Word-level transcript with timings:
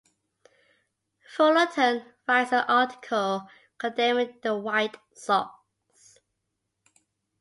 Fullerton 1.27 2.03
writes 2.27 2.51
an 2.51 2.65
article 2.67 3.47
condemning 3.77 4.35
the 4.41 4.57
White 4.57 4.97
Sox. 5.13 5.51